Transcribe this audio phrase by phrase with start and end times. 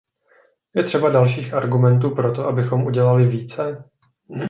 [0.75, 3.83] Je třeba dalších argumentů pro to, abychom udělali více?